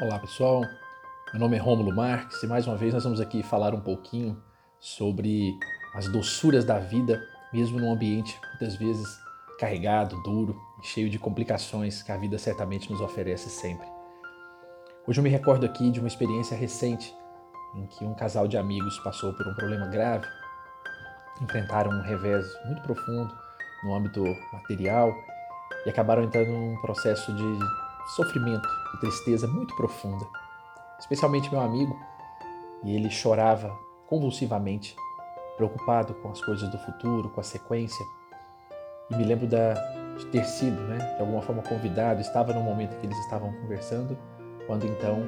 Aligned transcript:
Olá 0.00 0.18
pessoal, 0.18 0.62
meu 1.32 1.38
nome 1.38 1.56
é 1.56 1.60
Rômulo 1.60 1.94
Marques 1.94 2.42
e 2.42 2.48
mais 2.48 2.66
uma 2.66 2.76
vez 2.76 2.92
nós 2.92 3.04
vamos 3.04 3.20
aqui 3.20 3.44
falar 3.44 3.72
um 3.72 3.80
pouquinho 3.80 4.42
sobre 4.80 5.56
as 5.94 6.08
doçuras 6.08 6.64
da 6.64 6.80
vida, 6.80 7.22
mesmo 7.52 7.78
num 7.78 7.92
ambiente 7.92 8.36
muitas 8.50 8.74
vezes 8.74 9.06
carregado, 9.56 10.20
duro 10.24 10.60
cheio 10.82 11.08
de 11.08 11.16
complicações 11.16 12.02
que 12.02 12.10
a 12.10 12.16
vida 12.16 12.36
certamente 12.38 12.90
nos 12.90 13.00
oferece 13.00 13.48
sempre. 13.48 13.86
Hoje 15.06 15.20
eu 15.20 15.22
me 15.22 15.30
recordo 15.30 15.64
aqui 15.64 15.92
de 15.92 16.00
uma 16.00 16.08
experiência 16.08 16.56
recente 16.56 17.14
em 17.76 17.86
que 17.86 18.04
um 18.04 18.14
casal 18.14 18.48
de 18.48 18.58
amigos 18.58 18.98
passou 18.98 19.32
por 19.32 19.46
um 19.46 19.54
problema 19.54 19.86
grave, 19.86 20.26
enfrentaram 21.40 21.92
um 21.92 22.02
revés 22.02 22.44
muito 22.66 22.82
profundo 22.82 23.32
no 23.84 23.94
âmbito 23.94 24.24
material 24.52 25.14
e 25.86 25.88
acabaram 25.88 26.24
entrando 26.24 26.50
num 26.50 26.80
processo 26.80 27.32
de 27.32 27.83
sofrimento, 28.06 28.68
de 28.92 29.00
tristeza 29.00 29.46
muito 29.46 29.74
profunda. 29.76 30.26
Especialmente 30.98 31.50
meu 31.50 31.60
amigo, 31.60 31.98
e 32.84 32.94
ele 32.94 33.10
chorava 33.10 33.76
convulsivamente, 34.06 34.96
preocupado 35.56 36.14
com 36.14 36.30
as 36.30 36.40
coisas 36.40 36.68
do 36.68 36.78
futuro, 36.78 37.30
com 37.30 37.40
a 37.40 37.44
sequência. 37.44 38.04
E 39.10 39.16
me 39.16 39.24
lembro 39.24 39.46
da, 39.46 39.74
de 40.18 40.26
ter 40.26 40.44
sido, 40.44 40.80
né, 40.82 40.98
de 41.14 41.20
alguma 41.20 41.42
forma 41.42 41.62
convidado, 41.62 42.20
estava 42.20 42.52
no 42.52 42.60
momento 42.60 42.94
em 42.94 43.00
que 43.00 43.06
eles 43.06 43.18
estavam 43.18 43.52
conversando, 43.52 44.16
quando 44.66 44.86
então 44.86 45.22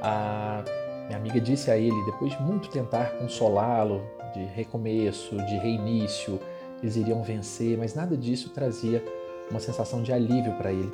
a 0.00 0.62
minha 1.06 1.16
amiga 1.16 1.40
disse 1.40 1.70
a 1.70 1.76
ele, 1.76 2.04
depois 2.04 2.32
de 2.32 2.42
muito 2.42 2.68
tentar 2.68 3.12
consolá-lo, 3.18 4.02
de 4.34 4.44
recomeço, 4.44 5.36
de 5.36 5.56
reinício, 5.58 6.40
eles 6.82 6.96
iriam 6.96 7.22
vencer, 7.22 7.78
mas 7.78 7.94
nada 7.94 8.16
disso 8.16 8.50
trazia 8.50 9.04
uma 9.50 9.60
sensação 9.60 10.02
de 10.02 10.12
alívio 10.12 10.54
para 10.54 10.72
ele. 10.72 10.90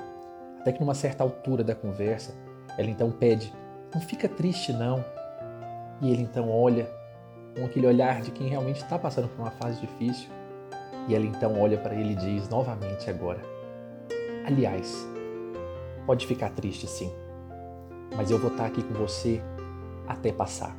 Até 0.60 0.72
que 0.72 0.80
numa 0.80 0.94
certa 0.94 1.22
altura 1.22 1.62
da 1.62 1.74
conversa, 1.74 2.34
ela 2.76 2.88
então 2.88 3.10
pede: 3.10 3.52
Não 3.94 4.00
fica 4.00 4.28
triste, 4.28 4.72
não. 4.72 5.04
E 6.00 6.10
ele 6.10 6.22
então 6.22 6.50
olha 6.50 6.88
com 7.56 7.64
aquele 7.64 7.86
olhar 7.86 8.20
de 8.20 8.30
quem 8.30 8.48
realmente 8.48 8.82
está 8.82 8.98
passando 8.98 9.28
por 9.28 9.42
uma 9.42 9.50
fase 9.50 9.80
difícil. 9.80 10.28
E 11.08 11.14
ela 11.14 11.24
então 11.24 11.58
olha 11.60 11.78
para 11.78 11.94
ele 11.94 12.12
e 12.12 12.16
diz 12.16 12.48
novamente 12.48 13.08
agora: 13.08 13.40
Aliás, 14.46 15.06
pode 16.06 16.26
ficar 16.26 16.50
triste 16.50 16.86
sim, 16.86 17.12
mas 18.16 18.30
eu 18.30 18.38
vou 18.38 18.50
estar 18.50 18.66
aqui 18.66 18.82
com 18.82 18.94
você 18.94 19.40
até 20.06 20.32
passar. 20.32 20.76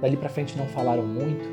Dali 0.00 0.16
para 0.16 0.28
frente 0.28 0.56
não 0.56 0.66
falaram 0.66 1.04
muito, 1.04 1.44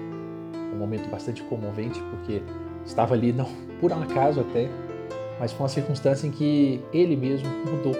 um 0.73 0.77
momento 0.77 1.09
bastante 1.09 1.41
comovente, 1.43 1.99
porque 2.11 2.43
estava 2.85 3.15
ali, 3.15 3.33
não 3.33 3.47
por 3.79 3.91
um 3.91 4.01
acaso 4.01 4.41
até, 4.41 4.69
mas 5.39 5.51
foi 5.51 5.63
uma 5.63 5.69
circunstância 5.69 6.27
em 6.27 6.31
que 6.31 6.81
ele 6.93 7.15
mesmo 7.15 7.49
mudou. 7.49 7.95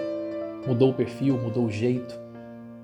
Mudou 0.66 0.90
o 0.90 0.94
perfil, 0.94 1.38
mudou 1.38 1.66
o 1.66 1.70
jeito, 1.70 2.18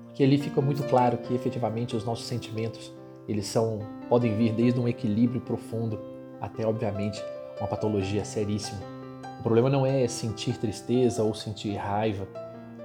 porque 0.05 0.23
ali 0.23 0.37
fica 0.37 0.61
muito 0.61 0.83
claro 0.83 1.17
que 1.17 1.33
efetivamente 1.33 1.95
os 1.95 2.05
nossos 2.05 2.25
sentimentos, 2.25 2.93
eles 3.27 3.47
são 3.47 3.79
podem 4.07 4.35
vir 4.35 4.53
desde 4.53 4.79
um 4.79 4.87
equilíbrio 4.87 5.41
profundo 5.41 5.99
até 6.39 6.65
obviamente 6.65 7.23
uma 7.59 7.67
patologia 7.67 8.23
seríssima. 8.23 8.79
O 9.39 9.43
problema 9.43 9.69
não 9.69 9.85
é 9.85 10.07
sentir 10.07 10.57
tristeza 10.57 11.23
ou 11.23 11.33
sentir 11.33 11.75
raiva, 11.75 12.27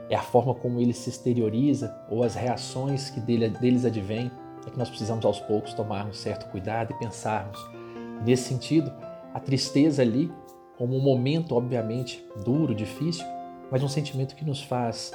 é 0.08 0.16
a 0.16 0.22
forma 0.22 0.55
como 0.55 0.80
ele 0.80 0.94
se 0.94 1.10
exterioriza 1.10 1.94
ou 2.08 2.22
as 2.22 2.34
reações 2.34 3.10
que 3.10 3.20
dele, 3.20 3.50
deles 3.50 3.84
advêm, 3.84 4.30
é 4.66 4.70
que 4.70 4.78
nós 4.78 4.88
precisamos 4.88 5.25
aos 5.25 5.38
poucos 5.41 5.75
tomarmos 5.75 6.19
certo 6.19 6.50
cuidado 6.50 6.92
e 6.92 6.98
pensarmos. 6.98 7.58
Nesse 8.25 8.44
sentido, 8.44 8.91
a 9.34 9.38
tristeza 9.38 10.03
ali 10.03 10.32
como 10.79 10.97
um 10.97 11.01
momento, 11.01 11.57
obviamente, 11.57 12.25
duro, 12.45 12.73
difícil, 12.73 13.27
mas 13.69 13.83
um 13.83 13.89
sentimento 13.89 14.37
que 14.37 14.45
nos 14.45 14.62
faz 14.62 15.11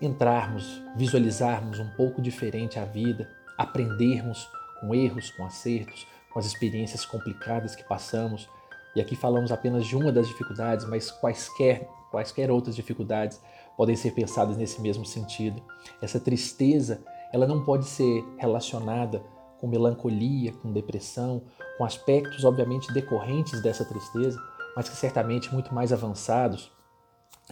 entrarmos, 0.00 0.80
visualizarmos 0.96 1.80
um 1.80 1.90
pouco 1.96 2.22
diferente 2.22 2.78
a 2.78 2.84
vida, 2.84 3.28
aprendermos 3.58 4.48
com 4.80 4.94
erros, 4.94 5.30
com 5.32 5.44
acertos, 5.44 6.06
com 6.32 6.38
as 6.38 6.46
experiências 6.46 7.04
complicadas 7.04 7.74
que 7.74 7.82
passamos. 7.82 8.48
E 8.94 9.00
aqui 9.00 9.16
falamos 9.16 9.50
apenas 9.50 9.84
de 9.84 9.96
uma 9.96 10.12
das 10.12 10.28
dificuldades, 10.28 10.86
mas 10.86 11.10
quaisquer, 11.10 11.86
quaisquer 12.10 12.48
outras 12.50 12.76
dificuldades 12.76 13.40
podem 13.76 13.96
ser 13.96 14.12
pensadas 14.12 14.56
nesse 14.56 14.80
mesmo 14.80 15.04
sentido. 15.04 15.60
Essa 16.00 16.20
tristeza, 16.20 17.02
ela 17.32 17.46
não 17.46 17.64
pode 17.64 17.84
ser 17.84 18.24
relacionada 18.38 19.22
com 19.58 19.66
melancolia, 19.66 20.52
com 20.52 20.72
depressão, 20.72 21.42
com 21.76 21.84
aspectos 21.84 22.44
obviamente 22.44 22.92
decorrentes 22.94 23.60
dessa 23.60 23.84
tristeza, 23.84 24.40
mas 24.76 24.88
que 24.88 24.96
certamente 24.96 25.52
muito 25.52 25.74
mais 25.74 25.92
avançados 25.92 26.70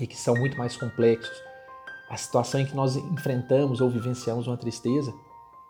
e 0.00 0.06
que 0.06 0.16
são 0.16 0.34
muito 0.34 0.56
mais 0.56 0.76
complexos. 0.76 1.36
A 2.10 2.16
situação 2.16 2.60
em 2.60 2.66
que 2.66 2.74
nós 2.74 2.96
enfrentamos 2.96 3.80
ou 3.80 3.90
vivenciamos 3.90 4.46
uma 4.46 4.56
tristeza, 4.56 5.12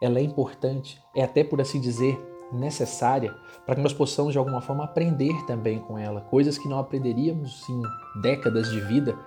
ela 0.00 0.19
é 0.19 0.22
importante, 0.22 1.00
é 1.14 1.25
até 1.25 1.42
por 1.42 1.60
assim 1.60 1.81
dizer 1.81 2.19
necessária 2.53 3.34
para 3.66 3.75
que 3.75 3.82
nós 3.82 3.92
possamos 3.92 4.32
de 4.32 4.38
alguma 4.38 4.60
forma 4.60 4.84
aprender 4.84 5.34
também 5.47 5.78
com 5.78 5.98
ela, 5.98 6.20
coisas 6.22 6.56
que 6.56 6.69
não 6.69 6.78
aprenderíamos 6.78 7.69
em 7.69 7.82
décadas 8.22 8.70
de 8.70 8.80
vida, 8.80 9.19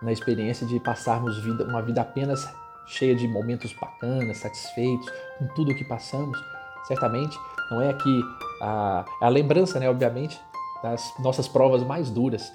na 0.00 0.12
experiência 0.12 0.66
de 0.66 0.80
passarmos 0.80 1.38
vida, 1.42 1.64
uma 1.64 1.82
vida 1.82 2.00
apenas 2.00 2.48
cheia 2.86 3.14
de 3.14 3.28
momentos 3.28 3.72
bacanas, 3.74 4.38
satisfeitos 4.38 5.06
com 5.38 5.46
tudo 5.48 5.72
o 5.72 5.74
que 5.74 5.84
passamos. 5.84 6.38
Certamente 6.86 7.38
não 7.70 7.80
é 7.80 7.90
aqui 7.90 8.20
a, 8.62 9.04
a 9.20 9.28
lembrança, 9.28 9.78
né, 9.78 9.88
obviamente, 9.88 10.40
das 10.82 11.12
nossas 11.18 11.48
provas 11.48 11.82
mais 11.82 12.10
duras. 12.10 12.52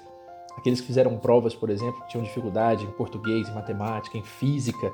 Aqueles 0.56 0.80
que 0.80 0.86
fizeram 0.86 1.18
provas, 1.18 1.54
por 1.54 1.70
exemplo, 1.70 2.00
que 2.02 2.08
tinham 2.08 2.24
dificuldade 2.24 2.84
em 2.84 2.90
português, 2.92 3.48
em 3.48 3.54
matemática, 3.54 4.16
em 4.16 4.22
física, 4.22 4.90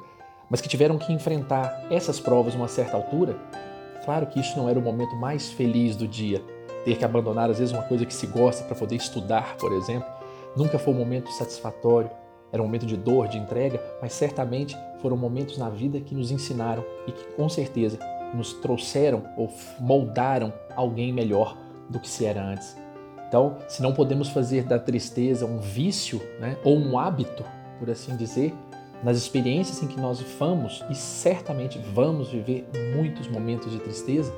mas 0.51 0.61
que 0.61 0.69
tiveram 0.69 0.99
que 0.99 1.13
enfrentar 1.13 1.87
essas 1.91 2.21
provas 2.21 2.55
uma 2.55 2.69
certa 2.69 2.97
altura, 2.97 3.39
claro 4.05 4.27
que 4.27 4.41
isso 4.41 4.57
não 4.59 4.69
era 4.69 4.79
o 4.79 4.83
momento 4.83 5.15
mais 5.17 5.51
feliz 5.51 5.97
do 5.97 6.07
dia. 6.07 6.43
Ter 6.85 6.99
que 6.99 7.05
abandonar, 7.05 7.49
às 7.49 7.59
vezes, 7.59 7.73
uma 7.73 7.85
coisa 7.85 8.05
que 8.05 8.13
se 8.13 8.27
gosta 8.27 8.65
para 8.65 8.75
poder 8.75 8.97
estudar, 8.97 9.57
por 9.57 9.73
exemplo, 9.73 10.09
nunca 10.57 10.79
foi 10.79 10.93
um 10.93 10.99
momento 10.99 11.31
satisfatório. 11.31 12.11
Era 12.53 12.61
um 12.61 12.67
momento 12.67 12.85
de 12.85 12.97
dor, 12.97 13.29
de 13.29 13.39
entrega, 13.39 13.81
mas 14.03 14.13
certamente 14.13 14.77
foram 15.01 15.17
momentos 15.17 15.57
na 15.57 15.71
vida 15.71 16.01
que 16.01 16.15
nos 16.15 16.31
ensinaram 16.31 16.85
e 17.07 17.13
que, 17.13 17.25
com 17.33 17.49
certeza, 17.49 17.99
nos 18.35 18.53
trouxeram 18.55 19.23
ou 19.37 19.51
moldaram 19.81 20.53
alguém 20.77 21.13
melhor 21.13 21.57
do 21.89 21.99
que 21.99 22.09
se 22.09 22.27
era 22.27 22.43
antes. 22.43 22.82
Então, 23.33 23.57
se 23.67 23.81
não 23.81 23.95
podemos 23.95 24.29
fazer 24.29 24.65
da 24.65 24.79
tristeza 24.79 25.47
um 25.47 25.59
vício 25.59 26.21
né, 26.39 26.59
ou 26.63 26.77
um 26.77 26.99
hábito, 26.99 27.43
por 27.79 27.89
assim 27.89 28.15
dizer, 28.15 28.55
nas 29.03 29.17
experiências 29.17 29.83
em 29.83 29.87
que 29.87 29.99
nós 29.99 30.21
vamos 30.39 30.85
e 30.91 30.95
certamente 30.95 31.81
vamos 31.95 32.29
viver 32.29 32.69
muitos 32.95 33.29
momentos 33.29 33.73
de 33.73 33.79
tristeza, 33.79 34.31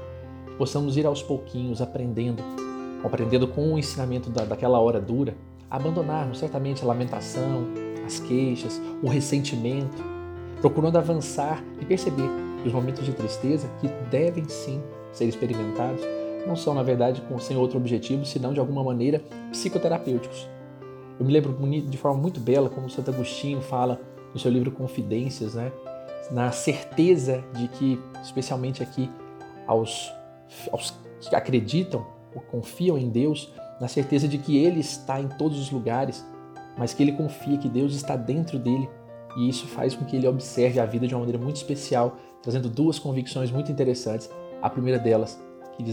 possamos 0.57 0.97
ir 0.97 1.05
aos 1.07 1.25
pouquinhos 1.25 1.83
aprendendo, 1.83 2.41
aprendendo 3.03 3.49
com 3.49 3.75
o 3.75 3.79
ensinamento 3.81 4.31
da, 4.31 4.45
daquela 4.45 4.79
hora 4.79 5.01
dura, 5.01 5.35
abandonarmos 5.69 6.39
certamente 6.39 6.85
a 6.85 6.87
lamentação, 6.87 7.65
as 8.07 8.21
queixas, 8.21 8.81
o 9.03 9.09
ressentimento, 9.09 10.05
procurando 10.61 10.99
avançar 10.99 11.65
e 11.81 11.85
perceber 11.85 12.31
os 12.65 12.73
momentos 12.73 13.05
de 13.05 13.13
tristeza 13.13 13.69
que 13.81 13.89
devem 14.09 14.49
sim 14.49 14.81
ser 15.13 15.25
experimentados 15.25 16.01
não 16.47 16.57
são, 16.57 16.75
na 16.75 16.83
verdade, 16.83 17.23
sem 17.41 17.57
outro 17.57 17.79
objetivo, 17.79 18.25
senão 18.25 18.53
de 18.53 18.61
alguma 18.61 18.83
maneira 18.83 19.23
psicoterapêuticos. 19.51 20.49
Eu 21.19 21.25
me 21.25 21.33
lembro 21.33 21.57
de 21.89 21.97
forma 21.97 22.21
muito 22.21 22.41
bela 22.41 22.69
como 22.69 22.91
Santo 22.91 23.11
Agostinho 23.11 23.61
fala 23.61 24.01
no 24.33 24.39
seu 24.39 24.51
livro 24.51 24.71
Confidências, 24.71 25.55
né? 25.55 25.73
na 26.31 26.51
certeza 26.51 27.45
de 27.53 27.69
que, 27.69 28.01
especialmente 28.23 28.83
aqui 28.83 29.11
aos, 29.67 30.13
aos 30.73 30.95
que 31.21 31.37
acreditam 31.37 32.07
ou 32.35 32.41
confiam 32.41 32.99
em 32.99 33.09
Deus, 33.09 33.53
na 33.81 33.89
certeza 33.89 34.27
de 34.27 34.39
que 34.39 34.57
Ele 34.57 34.81
está 34.81 35.21
em 35.21 35.29
todos 35.29 35.59
os 35.59 35.71
lugares, 35.71 36.27
mas 36.77 36.93
que 36.93 37.03
ele 37.03 37.13
confia 37.13 37.57
que 37.57 37.69
Deus 37.69 37.95
está 37.95 38.17
dentro 38.17 38.59
dele 38.59 38.89
e 39.37 39.49
isso 39.49 39.67
faz 39.67 39.95
com 39.95 40.05
que 40.05 40.17
ele 40.17 40.29
observe 40.29 40.79
a 40.79 40.87
vida 40.87 41.07
de 41.07 41.15
uma 41.15 41.21
maneira 41.21 41.43
muito 41.43 41.57
especial, 41.57 42.17
trazendo 42.43 42.69
duas 42.69 42.99
convicções 42.99 43.51
muito 43.51 43.71
interessantes. 43.71 44.31
A 44.63 44.71
primeira 44.71 44.99
delas, 44.99 45.41
que 45.77 45.85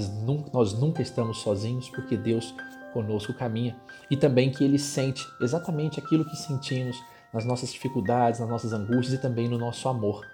nós 0.54 0.74
nunca 0.74 1.02
estamos 1.02 1.40
sozinhos, 1.40 1.90
porque 1.90 2.18
Deus 2.18 2.54
conosco 2.94 3.34
caminha, 3.34 3.76
e 4.10 4.18
também 4.18 4.52
que 4.52 4.64
Ele 4.64 4.78
sente 4.78 5.26
exatamente 5.42 6.00
aquilo 6.00 6.26
que 6.26 6.36
sentimos 6.36 7.02
nas 7.34 7.46
nossas 7.46 7.72
dificuldades, 7.72 8.40
nas 8.40 8.50
nossas 8.50 8.74
angústias 8.74 9.14
e 9.14 9.22
também 9.22 9.48
no 9.48 9.58
nosso 9.58 9.88
amor. 9.88 10.26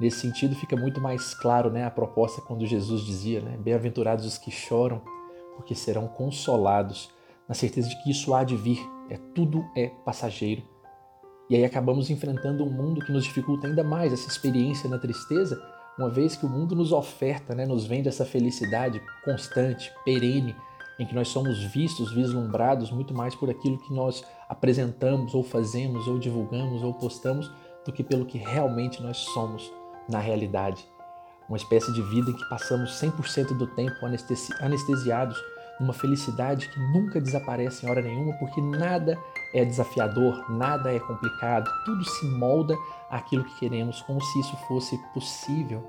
Nesse 0.00 0.20
sentido, 0.20 0.54
fica 0.54 0.76
muito 0.76 1.00
mais 1.00 1.34
claro 1.34 1.70
né, 1.70 1.84
a 1.84 1.90
proposta 1.90 2.42
quando 2.42 2.66
Jesus 2.66 3.02
dizia: 3.02 3.40
né, 3.40 3.56
Bem-aventurados 3.58 4.26
os 4.26 4.38
que 4.38 4.50
choram, 4.50 5.00
porque 5.54 5.74
serão 5.74 6.06
consolados, 6.06 7.10
na 7.48 7.54
certeza 7.54 7.88
de 7.88 8.02
que 8.02 8.10
isso 8.10 8.34
há 8.34 8.44
de 8.44 8.56
vir, 8.56 8.78
é 9.08 9.16
tudo 9.34 9.64
é 9.76 9.88
passageiro. 10.04 10.62
E 11.48 11.54
aí 11.54 11.64
acabamos 11.64 12.10
enfrentando 12.10 12.64
um 12.64 12.70
mundo 12.70 13.04
que 13.04 13.12
nos 13.12 13.24
dificulta 13.24 13.68
ainda 13.68 13.84
mais 13.84 14.12
essa 14.12 14.28
experiência 14.28 14.90
na 14.90 14.98
tristeza, 14.98 15.56
uma 15.98 16.10
vez 16.10 16.36
que 16.36 16.44
o 16.44 16.48
mundo 16.48 16.74
nos 16.74 16.92
oferta, 16.92 17.54
né, 17.54 17.64
nos 17.64 17.86
vende 17.86 18.08
essa 18.08 18.24
felicidade 18.24 19.02
constante, 19.24 19.92
perene, 20.04 20.54
em 20.98 21.06
que 21.06 21.14
nós 21.14 21.28
somos 21.28 21.62
vistos, 21.62 22.12
vislumbrados 22.12 22.90
muito 22.90 23.14
mais 23.14 23.34
por 23.34 23.50
aquilo 23.50 23.78
que 23.78 23.92
nós 23.92 24.24
apresentamos, 24.48 25.34
ou 25.34 25.42
fazemos, 25.42 26.06
ou 26.06 26.18
divulgamos, 26.18 26.82
ou 26.82 26.94
postamos, 26.94 27.50
do 27.84 27.92
que 27.92 28.02
pelo 28.02 28.26
que 28.26 28.38
realmente 28.38 29.02
nós 29.02 29.18
somos 29.18 29.70
na 30.08 30.18
realidade. 30.18 30.86
Uma 31.48 31.56
espécie 31.56 31.92
de 31.92 32.02
vida 32.02 32.30
em 32.30 32.36
que 32.36 32.48
passamos 32.48 33.00
100% 33.00 33.56
do 33.56 33.66
tempo 33.68 33.94
anestesiados 34.60 35.38
numa 35.78 35.92
felicidade 35.92 36.68
que 36.68 36.80
nunca 36.80 37.20
desaparece 37.20 37.84
em 37.84 37.90
hora 37.90 38.02
nenhuma, 38.02 38.32
porque 38.34 38.60
nada 38.60 39.18
é 39.54 39.64
desafiador, 39.64 40.50
nada 40.50 40.92
é 40.92 40.98
complicado, 40.98 41.70
tudo 41.84 42.04
se 42.04 42.26
molda 42.26 42.76
àquilo 43.10 43.44
que 43.44 43.58
queremos, 43.58 44.02
como 44.02 44.20
se 44.20 44.40
isso 44.40 44.56
fosse 44.68 44.98
possível. 45.12 45.82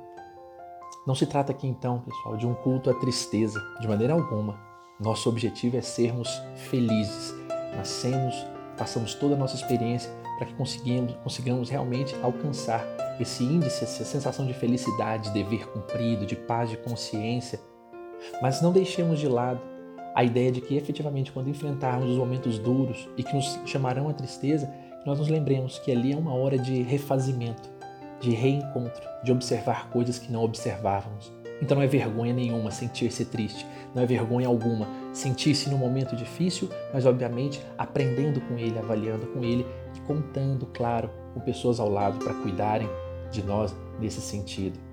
Não 1.05 1.15
se 1.15 1.25
trata 1.25 1.51
aqui 1.51 1.67
então, 1.67 2.01
pessoal, 2.01 2.35
de 2.35 2.45
um 2.45 2.53
culto 2.53 2.89
à 2.89 2.93
tristeza, 2.93 3.61
de 3.79 3.87
maneira 3.87 4.13
alguma. 4.13 4.59
Nosso 4.99 5.29
objetivo 5.29 5.77
é 5.77 5.81
sermos 5.81 6.29
felizes. 6.55 7.33
Nascemos, 7.75 8.35
passamos 8.77 9.13
toda 9.13 9.35
a 9.35 9.37
nossa 9.37 9.55
experiência 9.55 10.11
para 10.37 10.47
que 10.47 10.53
consigamos, 10.55 11.15
consigamos 11.23 11.69
realmente 11.69 12.15
alcançar 12.21 12.85
esse 13.19 13.43
índice, 13.43 13.83
essa 13.83 14.03
sensação 14.03 14.45
de 14.45 14.53
felicidade, 14.53 15.29
de 15.29 15.33
dever 15.33 15.67
cumprido, 15.67 16.25
de 16.25 16.35
paz 16.35 16.69
de 16.69 16.77
consciência. 16.77 17.59
Mas 18.41 18.61
não 18.61 18.71
deixemos 18.71 19.19
de 19.19 19.27
lado 19.27 19.61
a 20.17 20.23
ideia 20.23 20.51
de 20.51 20.59
que 20.59 20.75
efetivamente 20.75 21.31
quando 21.31 21.47
enfrentarmos 21.47 22.09
os 22.09 22.17
momentos 22.17 22.57
duros 22.57 23.07
e 23.15 23.21
que 23.21 23.35
nos 23.35 23.59
chamarão 23.67 24.09
a 24.09 24.13
tristeza, 24.13 24.67
nós 25.05 25.19
nos 25.19 25.27
lembremos 25.27 25.77
que 25.77 25.91
ali 25.91 26.11
é 26.11 26.17
uma 26.17 26.33
hora 26.33 26.57
de 26.57 26.81
refazimento, 26.81 27.69
de 28.19 28.31
reencontro, 28.31 29.07
de 29.23 29.31
observar 29.31 29.91
coisas 29.91 30.17
que 30.17 30.31
não 30.31 30.43
observávamos. 30.43 31.31
Então 31.61 31.75
não 31.77 31.83
é 31.83 31.87
vergonha 31.87 32.33
nenhuma 32.33 32.71
sentir-se 32.71 33.25
triste, 33.25 33.63
não 33.93 34.01
é 34.01 34.07
vergonha 34.07 34.47
alguma 34.47 34.87
sentir-se 35.13 35.69
num 35.69 35.77
momento 35.77 36.15
difícil, 36.15 36.67
mas 36.91 37.05
obviamente 37.05 37.61
aprendendo 37.77 38.41
com 38.41 38.57
ele, 38.57 38.79
avaliando 38.79 39.27
com 39.27 39.43
ele 39.43 39.67
e 39.95 39.99
contando, 39.99 40.65
claro, 40.73 41.11
com 41.35 41.41
pessoas 41.41 41.79
ao 41.79 41.89
lado 41.89 42.17
para 42.17 42.33
cuidarem 42.33 42.89
de 43.31 43.43
nós 43.43 43.75
nesse 43.99 44.19
sentido. 44.19 44.86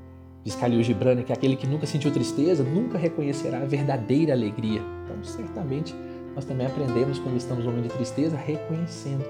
Diz 0.44 0.54
Khalil 0.54 0.82
Gibran 0.82 1.22
que 1.22 1.32
aquele 1.32 1.56
que 1.56 1.66
nunca 1.66 1.86
sentiu 1.86 2.12
tristeza 2.12 2.62
nunca 2.62 2.98
reconhecerá 2.98 3.62
a 3.62 3.64
verdadeira 3.64 4.34
alegria. 4.34 4.82
Então, 5.04 5.24
certamente, 5.24 5.94
nós 6.34 6.44
também 6.44 6.66
aprendemos 6.66 7.18
quando 7.18 7.38
estamos 7.38 7.64
no 7.64 7.70
momento 7.70 7.92
de 7.92 7.96
tristeza, 7.96 8.36
reconhecendo. 8.36 9.24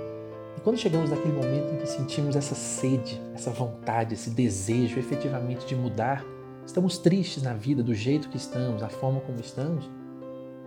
E 0.57 0.61
quando 0.61 0.77
chegamos 0.77 1.11
naquele 1.11 1.33
momento 1.33 1.73
em 1.73 1.77
que 1.77 1.87
sentimos 1.87 2.35
essa 2.35 2.57
sede, 2.57 3.23
essa 3.33 3.53
vontade, 3.53 4.15
esse 4.15 4.31
desejo 4.31 4.99
efetivamente 4.99 5.65
de 5.67 5.77
mudar, 5.77 6.25
estamos 6.67 6.99
tristes 6.99 7.45
na 7.45 7.55
vida 7.55 7.81
do 7.81 7.95
jeito 7.95 8.29
que 8.29 8.37
estamos, 8.37 8.83
a 8.83 8.89
forma 8.89 9.21
como 9.21 9.39
estamos, 9.39 9.89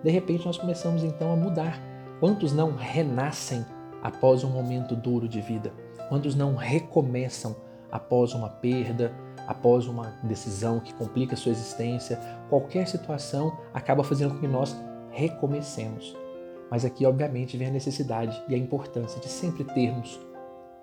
de 0.01 0.09
repente 0.09 0.45
nós 0.45 0.57
começamos 0.57 1.03
então 1.03 1.33
a 1.33 1.35
mudar. 1.35 1.77
Quantos 2.21 2.53
não 2.53 2.73
renascem 2.73 3.65
após 4.01 4.45
um 4.45 4.49
momento 4.49 4.95
duro 4.95 5.27
de 5.27 5.41
vida? 5.41 5.73
Quantos 6.07 6.35
não 6.35 6.55
recomeçam 6.55 7.53
após 7.91 8.33
uma 8.33 8.47
perda, 8.47 9.13
após 9.47 9.87
uma 9.87 10.13
decisão 10.21 10.79
que 10.79 10.93
complica 10.93 11.35
sua 11.35 11.51
existência? 11.51 12.19
Qualquer 12.49 12.87
situação 12.87 13.57
acaba 13.73 14.03
fazendo 14.03 14.33
com 14.33 14.41
que 14.41 14.47
nós 14.47 14.75
recomecemos. 15.09 16.15
Mas 16.69 16.83
aqui, 16.83 17.05
obviamente, 17.05 17.57
vem 17.57 17.67
a 17.67 17.71
necessidade 17.71 18.39
e 18.47 18.53
a 18.53 18.57
importância 18.57 19.19
de 19.21 19.29
sempre 19.29 19.63
termos 19.63 20.19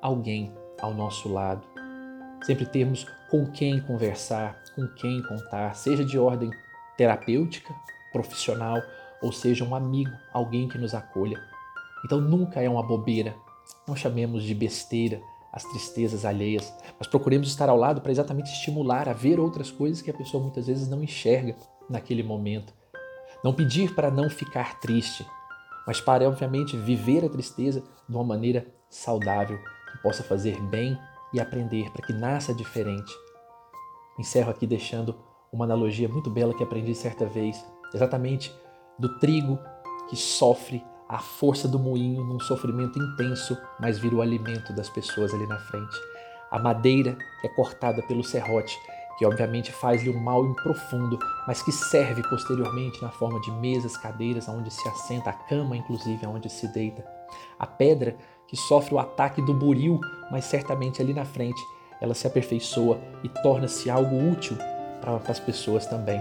alguém 0.00 0.52
ao 0.80 0.94
nosso 0.94 1.28
lado, 1.30 1.66
sempre 2.42 2.66
termos 2.66 3.06
com 3.30 3.46
quem 3.50 3.80
conversar, 3.80 4.62
com 4.74 4.86
quem 4.88 5.22
contar, 5.22 5.74
seja 5.76 6.04
de 6.04 6.18
ordem 6.18 6.50
terapêutica, 6.96 7.74
profissional, 8.12 8.80
ou 9.22 9.32
seja 9.32 9.64
um 9.64 9.74
amigo, 9.74 10.12
alguém 10.32 10.68
que 10.68 10.78
nos 10.78 10.94
acolha. 10.94 11.40
Então 12.04 12.20
nunca 12.20 12.62
é 12.62 12.68
uma 12.68 12.82
bobeira. 12.82 13.34
Não 13.86 13.96
chamemos 13.96 14.42
de 14.42 14.54
besteira 14.54 15.20
as 15.54 15.62
tristezas 15.62 16.24
alheias, 16.24 16.74
mas 16.98 17.06
procuremos 17.06 17.46
estar 17.46 17.68
ao 17.68 17.76
lado 17.76 18.00
para 18.00 18.10
exatamente 18.10 18.50
estimular 18.50 19.08
a 19.08 19.12
ver 19.12 19.38
outras 19.38 19.70
coisas 19.70 20.02
que 20.02 20.10
a 20.10 20.14
pessoa 20.14 20.42
muitas 20.42 20.66
vezes 20.66 20.88
não 20.88 21.00
enxerga 21.00 21.54
naquele 21.88 22.24
momento. 22.24 22.74
Não 23.44 23.54
pedir 23.54 23.94
para 23.94 24.10
não 24.10 24.28
ficar 24.28 24.80
triste, 24.80 25.24
mas 25.86 26.00
para, 26.00 26.28
obviamente, 26.28 26.76
viver 26.76 27.24
a 27.24 27.28
tristeza 27.28 27.84
de 28.08 28.16
uma 28.16 28.24
maneira 28.24 28.66
saudável, 28.90 29.58
que 29.92 30.02
possa 30.02 30.24
fazer 30.24 30.60
bem 30.62 30.98
e 31.32 31.38
aprender 31.38 31.88
para 31.92 32.04
que 32.04 32.12
nasça 32.12 32.52
diferente. 32.52 33.12
Encerro 34.18 34.50
aqui 34.50 34.66
deixando 34.66 35.14
uma 35.52 35.64
analogia 35.64 36.08
muito 36.08 36.30
bela 36.30 36.54
que 36.54 36.64
aprendi 36.64 36.96
certa 36.96 37.26
vez, 37.26 37.64
exatamente 37.94 38.52
do 38.98 39.20
trigo 39.20 39.56
que 40.08 40.16
sofre 40.16 40.84
a 41.08 41.18
força 41.18 41.68
do 41.68 41.78
moinho 41.78 42.24
num 42.24 42.40
sofrimento 42.40 42.98
intenso, 42.98 43.56
mas 43.78 43.98
vira 43.98 44.16
o 44.16 44.22
alimento 44.22 44.72
das 44.72 44.88
pessoas 44.88 45.32
ali 45.34 45.46
na 45.46 45.58
frente. 45.58 45.96
A 46.50 46.58
madeira 46.58 47.16
é 47.42 47.48
cortada 47.48 48.02
pelo 48.02 48.24
serrote 48.24 48.78
que 49.16 49.24
obviamente 49.24 49.72
faz-lhe 49.72 50.10
um 50.10 50.18
mal 50.18 50.42
profundo, 50.54 51.18
mas 51.46 51.62
que 51.62 51.72
serve 51.72 52.22
posteriormente 52.28 53.00
na 53.02 53.10
forma 53.10 53.40
de 53.40 53.50
mesas, 53.52 53.96
cadeiras, 53.96 54.48
onde 54.48 54.72
se 54.72 54.88
assenta, 54.88 55.30
a 55.30 55.32
cama, 55.32 55.76
inclusive, 55.76 56.26
onde 56.26 56.50
se 56.50 56.66
deita. 56.68 57.04
A 57.58 57.66
pedra 57.66 58.16
que 58.46 58.56
sofre 58.56 58.94
o 58.94 58.98
ataque 58.98 59.40
do 59.40 59.54
buril, 59.54 60.00
mas 60.30 60.44
certamente 60.44 61.00
ali 61.00 61.14
na 61.14 61.24
frente 61.24 61.60
ela 62.00 62.14
se 62.14 62.26
aperfeiçoa 62.26 62.98
e 63.22 63.28
torna-se 63.28 63.88
algo 63.88 64.30
útil 64.30 64.56
para 65.00 65.16
as 65.28 65.40
pessoas 65.40 65.86
também. 65.86 66.20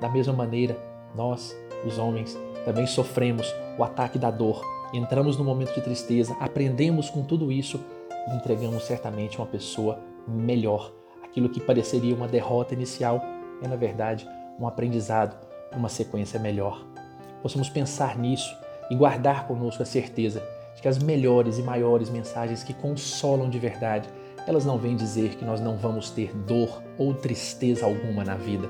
Da 0.00 0.08
mesma 0.08 0.32
maneira, 0.32 0.78
nós, 1.14 1.56
os 1.84 1.98
homens, 1.98 2.38
também 2.64 2.86
sofremos 2.86 3.54
o 3.78 3.84
ataque 3.84 4.18
da 4.18 4.30
dor. 4.30 4.62
Entramos 4.92 5.36
no 5.36 5.44
momento 5.44 5.74
de 5.74 5.80
tristeza, 5.80 6.36
aprendemos 6.40 7.10
com 7.10 7.22
tudo 7.22 7.50
isso 7.50 7.80
e 8.28 8.36
entregamos 8.36 8.84
certamente 8.84 9.38
uma 9.38 9.46
pessoa 9.46 9.98
melhor 10.26 10.92
Aquilo 11.34 11.48
que 11.48 11.58
pareceria 11.58 12.14
uma 12.14 12.28
derrota 12.28 12.74
inicial 12.74 13.20
é, 13.60 13.66
na 13.66 13.74
verdade, 13.74 14.24
um 14.56 14.68
aprendizado 14.68 15.36
uma 15.74 15.88
sequência 15.88 16.38
melhor. 16.38 16.86
Possamos 17.42 17.68
pensar 17.68 18.16
nisso 18.16 18.56
e 18.88 18.94
guardar 18.94 19.48
conosco 19.48 19.82
a 19.82 19.86
certeza 19.86 20.40
de 20.76 20.80
que 20.80 20.86
as 20.86 21.02
melhores 21.02 21.58
e 21.58 21.62
maiores 21.62 22.08
mensagens 22.08 22.62
que 22.62 22.72
consolam 22.72 23.50
de 23.50 23.58
verdade, 23.58 24.08
elas 24.46 24.64
não 24.64 24.78
vêm 24.78 24.94
dizer 24.94 25.30
que 25.30 25.44
nós 25.44 25.60
não 25.60 25.76
vamos 25.76 26.08
ter 26.08 26.32
dor 26.32 26.80
ou 26.96 27.12
tristeza 27.12 27.84
alguma 27.84 28.22
na 28.22 28.36
vida. 28.36 28.68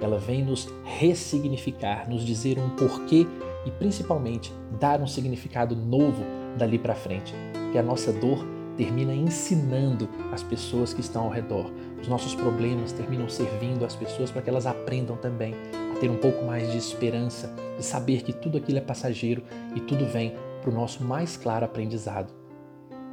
Ela 0.00 0.18
vem 0.18 0.44
nos 0.44 0.68
ressignificar, 0.84 2.08
nos 2.08 2.24
dizer 2.24 2.58
um 2.58 2.70
porquê 2.70 3.26
e 3.64 3.70
principalmente 3.70 4.52
dar 4.78 5.00
um 5.00 5.06
significado 5.06 5.74
novo 5.74 6.22
dali 6.56 6.78
para 6.78 6.94
frente. 6.94 7.34
Que 7.72 7.78
a 7.78 7.82
nossa 7.82 8.12
dor 8.12 8.44
termina 8.76 9.14
ensinando 9.14 10.08
as 10.32 10.42
pessoas 10.42 10.92
que 10.92 11.00
estão 11.00 11.24
ao 11.24 11.30
redor. 11.30 11.70
Os 12.00 12.08
nossos 12.08 12.34
problemas 12.34 12.92
terminam 12.92 13.28
servindo 13.28 13.84
as 13.84 13.94
pessoas 13.94 14.30
para 14.30 14.42
que 14.42 14.50
elas 14.50 14.66
aprendam 14.66 15.16
também 15.16 15.54
a 15.94 15.98
ter 15.98 16.10
um 16.10 16.16
pouco 16.16 16.44
mais 16.44 16.70
de 16.70 16.76
esperança, 16.76 17.54
de 17.76 17.84
saber 17.84 18.22
que 18.22 18.32
tudo 18.32 18.58
aquilo 18.58 18.78
é 18.78 18.80
passageiro 18.80 19.42
e 19.74 19.80
tudo 19.80 20.04
vem 20.06 20.34
para 20.60 20.70
o 20.70 20.74
nosso 20.74 21.04
mais 21.04 21.36
claro 21.36 21.64
aprendizado. 21.64 22.32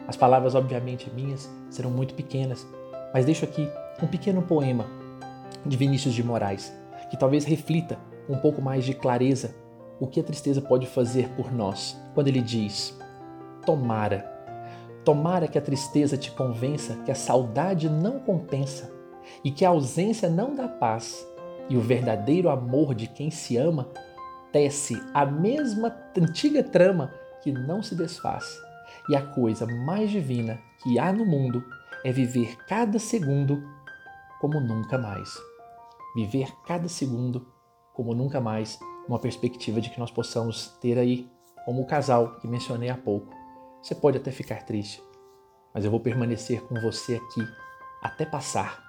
As 0.08 0.18
palavras, 0.18 0.56
obviamente, 0.56 1.12
minhas 1.14 1.50
serão 1.70 1.92
muito 1.92 2.16
pequenas, 2.16 2.66
mas 3.14 3.26
deixo 3.26 3.46
aqui 3.46 3.68
um 4.02 4.08
pequeno 4.08 4.42
poema 4.42 4.86
de 5.66 5.78
Vinícius 5.78 6.14
de 6.14 6.24
Moraes, 6.24 6.74
que 7.10 7.18
talvez 7.18 7.46
reflita 7.46 8.00
um 8.30 8.38
pouco 8.38 8.62
mais 8.62 8.86
de 8.86 8.94
clareza 8.94 9.56
o 10.00 10.08
que 10.08 10.20
a 10.20 10.24
tristeza 10.24 10.62
pode 10.62 10.88
fazer 10.88 11.30
por 11.30 11.52
nós, 11.52 12.00
quando 12.14 12.28
ele 12.28 12.42
diz: 12.42 12.98
Tomara 13.66 14.32
Tomara 15.04 15.48
que 15.48 15.58
a 15.58 15.62
tristeza 15.62 16.16
te 16.16 16.32
convença 16.32 16.96
que 17.04 17.12
a 17.12 17.16
saudade 17.16 17.90
não 17.90 18.20
compensa 18.20 18.92
e 19.44 19.50
que 19.50 19.66
a 19.66 19.70
ausência 19.70 20.30
não 20.30 20.56
dá 20.56 20.68
paz, 20.68 21.26
e 21.70 21.76
o 21.76 21.82
verdadeiro 21.82 22.50
amor 22.50 22.94
de 22.94 23.08
quem 23.08 23.32
se 23.32 23.58
ama 23.58 23.88
tece 24.52 25.02
a 25.14 25.26
mesma 25.26 25.96
antiga 26.18 26.62
trama 26.62 27.12
que 27.42 27.52
não 27.52 27.82
se 27.82 27.96
desfaz. 27.96 28.60
E 29.10 29.16
a 29.16 29.22
coisa 29.22 29.66
mais 29.66 30.12
divina 30.12 30.60
que 30.84 31.00
há 31.00 31.12
no 31.12 31.26
mundo 31.26 31.64
é 32.04 32.12
viver 32.12 32.58
cada 32.68 33.00
segundo 33.00 33.64
como 34.42 34.60
nunca 34.60 34.98
mais. 34.98 35.40
Viver 36.16 36.52
cada 36.66 36.90
segundo 36.90 37.48
como 37.94 38.16
nunca 38.16 38.42
mais, 38.42 38.80
uma 39.08 39.20
perspectiva 39.20 39.80
de 39.80 39.90
que 39.90 40.00
nós 40.00 40.10
possamos 40.10 40.70
ter 40.82 40.98
aí, 40.98 41.30
como 41.66 41.82
o 41.82 41.86
casal 41.86 42.40
que 42.40 42.48
mencionei 42.48 42.90
há 42.90 42.98
pouco, 42.98 43.32
você 43.82 43.94
pode 43.94 44.18
até 44.18 44.32
ficar 44.32 44.64
triste, 44.64 45.04
mas 45.74 45.86
eu 45.86 45.92
vou 45.92 46.00
permanecer 46.00 46.64
com 46.64 46.76
você 46.82 47.16
aqui 47.16 47.48
até 48.02 48.26
passar. 48.26 48.84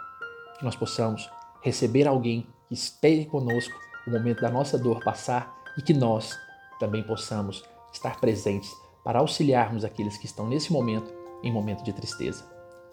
Que 0.58 0.64
nós 0.64 0.76
possamos 0.76 1.30
receber 1.62 2.08
alguém 2.08 2.46
que 2.68 2.74
espere 2.74 3.26
conosco 3.26 3.78
o 4.06 4.10
momento 4.10 4.40
da 4.40 4.50
nossa 4.50 4.78
dor 4.78 5.00
passar 5.00 5.54
e 5.76 5.82
que 5.82 5.92
nós 5.92 6.38
também 6.80 7.02
possamos 7.02 7.62
estar 7.92 8.18
presentes 8.20 8.72
para 9.04 9.18
auxiliarmos 9.18 9.84
aqueles 9.84 10.16
que 10.16 10.26
estão 10.26 10.48
nesse 10.48 10.72
momento 10.72 11.12
em 11.42 11.52
momento 11.52 11.84
de 11.84 11.92
tristeza. 11.92 12.44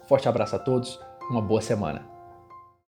Forte 0.08 0.28
abraço 0.28 0.56
a 0.56 0.58
todos, 0.58 1.00
uma 1.30 1.40
boa 1.40 1.62
semana. 1.62 2.09